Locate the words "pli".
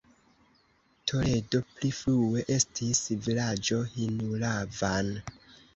1.75-1.91